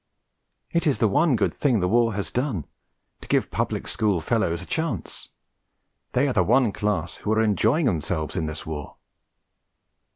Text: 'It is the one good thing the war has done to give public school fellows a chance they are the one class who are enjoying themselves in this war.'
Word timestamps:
'It 0.71 0.87
is 0.87 0.97
the 0.97 1.07
one 1.07 1.35
good 1.35 1.53
thing 1.53 1.79
the 1.79 1.87
war 1.87 2.15
has 2.15 2.31
done 2.31 2.65
to 3.21 3.27
give 3.27 3.51
public 3.51 3.87
school 3.87 4.19
fellows 4.19 4.63
a 4.63 4.65
chance 4.65 5.29
they 6.13 6.27
are 6.27 6.33
the 6.33 6.41
one 6.43 6.71
class 6.71 7.17
who 7.17 7.31
are 7.31 7.39
enjoying 7.43 7.85
themselves 7.85 8.35
in 8.35 8.47
this 8.47 8.65
war.' 8.65 8.95